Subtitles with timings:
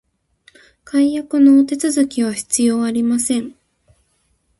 [0.83, 3.53] 解約のお手続きは必要ありません